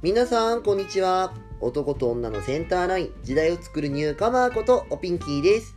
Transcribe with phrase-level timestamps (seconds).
[0.00, 1.32] 皆さん、こんにちは。
[1.60, 5.74] 男と女のセンターライン、時代を作るニューカマーこと、おピンキーです。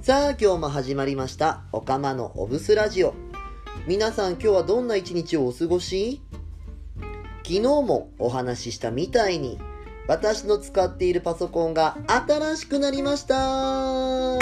[0.00, 3.12] さあ、今日も始まりました、おかまのおブスラジオ。
[3.86, 6.22] 皆さん、今日はどんな一日をお過ごし？
[7.42, 9.58] 昨日もお話ししたみたいに、
[10.08, 14.38] 私の使っているパソコンが新しくなりました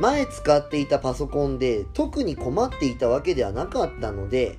[0.00, 4.58] 前使っていたパソコンで特に困っていたわけではなかったので、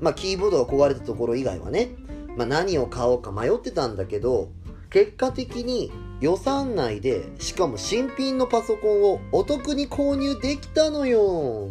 [0.00, 1.90] まあ、キーボードが壊れたところ以外はね、
[2.36, 4.48] まあ、何を買おうか迷ってたんだけど、
[4.90, 11.70] 結果的に予算内で、しかも新品のパソコンをお得に購入できたのよ。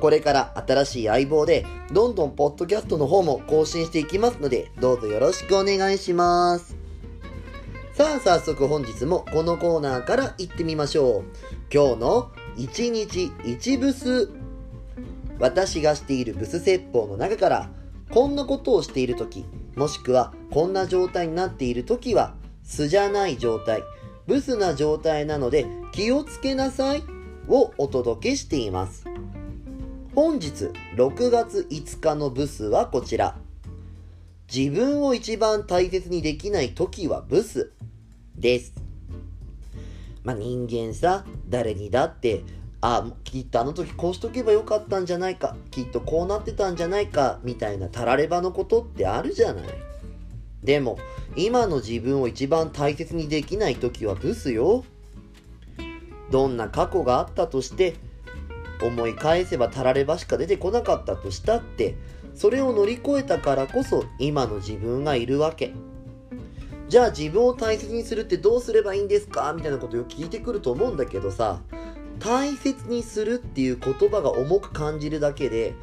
[0.00, 6.76] これから新しい相棒で、どんどんポッドキャストの方も更新していきますので、どうぞよろしくお願いします。
[7.94, 11.24] さあ、早速本日もこのコーナーから行ってみましょう。
[11.72, 14.41] 今日の1日1ブス。
[15.38, 17.70] 私がしているブス説法の中から、
[18.10, 23.82] こんなことをしているとき、もしくはこんな状態になっているときは、素じゃない状態、
[24.26, 27.02] ブスな状態なので気をつけなさい
[27.48, 29.04] をお届けしています。
[30.14, 33.36] 本日6月5日のブスはこちら。
[34.54, 37.72] 自分を一番大切にできない時はブス
[38.36, 38.74] です。
[40.22, 42.44] まあ、人間さ、誰にだって、
[42.82, 49.64] あ、きっとあの時こうしとけばよかったんじゃないか、きっとこうなってたんじゃないか、みたいなたらればのことってあるじゃない。
[50.64, 50.98] でも、
[51.36, 54.84] 今の自分を一番大切にできない時はブスよ。
[56.30, 57.94] どんな過去があったとして、
[58.82, 61.94] 思い返せばたらればしか出てこなかったとしたって、
[62.34, 65.72] それを乗り越えたからこそ今の自分がいるわけ。
[66.88, 69.52] じゃあ自分を大切にするってどうすればいいんですか？
[69.52, 71.60] みたいなことを聞いてくると思うんだけどさ、
[72.18, 75.74] 大切にするっていう言葉が重く感じるだけで、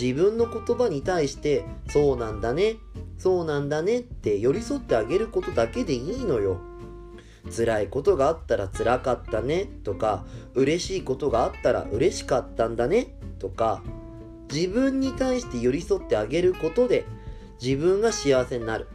[0.00, 2.76] 自分の言葉に対して、そうなんだね、
[3.18, 6.60] そうなんだねって寄り添ってあげることだけでいいのよ。
[7.56, 13.82] 辛いことがあったら辛かったねとか、嬉しいことがあったら嬉しかったんだねとか、
[14.52, 17.04] 自分に対して寄り添ってあげることで
[17.62, 18.88] 自分が幸せになる。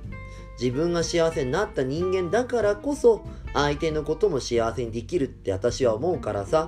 [0.62, 6.68] 自分が幸せになった人間だからこそ相手のことも幸せにできるって私は思うからさ。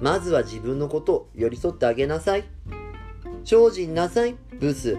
[0.00, 2.44] まずは自分のことを寄り添ってあげなさい。
[3.44, 4.96] 精進なさい、ブス。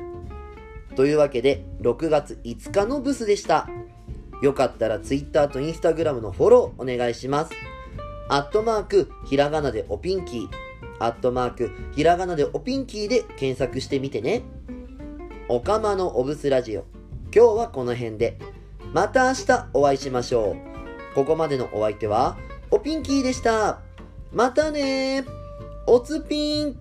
[0.96, 3.68] というわけで、6月5日のブスでした。
[4.44, 7.52] よかったら Twitter と Instagram のフォローお願いします。
[8.30, 10.48] アットマーク、ひらがなでおピンキー。
[11.00, 14.44] アットマーク、ひらがなでおピンキーで検索してみてね。
[15.48, 16.97] おかまのおブスラジオ。
[17.34, 18.38] 今日はこの辺で。
[18.94, 20.56] また明日お会いしましょ
[21.12, 21.16] う。
[21.16, 22.38] ここまでのお相手は、
[22.72, 23.82] おピンキーでした。
[24.34, 25.26] またね
[25.86, 26.80] おつぴん